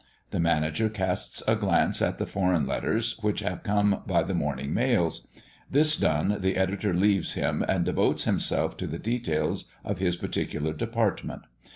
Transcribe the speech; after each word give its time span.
The 0.31 0.39
manager 0.39 0.89
casts 0.89 1.43
a 1.47 1.55
glance 1.55 2.01
at 2.01 2.17
the 2.17 2.25
foreign 2.25 2.65
letters, 2.65 3.19
which 3.21 3.41
have 3.41 3.61
come 3.61 4.01
by 4.07 4.23
the 4.23 4.33
morning 4.33 4.73
mails. 4.73 5.27
This 5.69 5.95
done, 5.95 6.37
the 6.39 6.57
editor 6.57 6.91
leaves 6.95 7.35
him, 7.35 7.63
and 7.67 7.85
devotes 7.85 8.23
himself 8.23 8.75
to 8.77 8.87
the 8.87 8.97
details 8.97 9.65
of 9.85 9.99
his 9.99 10.15
particular 10.15 10.73
department. 10.73 11.43